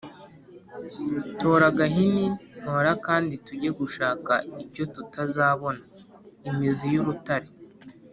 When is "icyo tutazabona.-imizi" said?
4.63-6.87